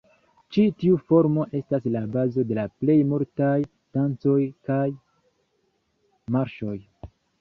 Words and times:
Ĉi 0.55 0.61
tiu 0.83 0.95
formo 1.11 1.43
estas 1.59 1.85
la 1.95 2.01
bazo 2.15 2.45
de 2.51 2.57
la 2.59 2.63
plej 2.85 2.95
multaj 3.11 3.53
dancoj 3.99 4.39
kaj 4.71 4.83
marŝoj. 6.39 6.79